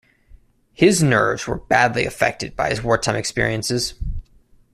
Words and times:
His 0.73 1.03
nerves 1.03 1.45
were 1.45 1.59
badly 1.59 2.07
affected 2.07 2.55
by 2.55 2.71
his 2.71 2.81
wartime 2.81 3.15
experiences. 3.15 3.93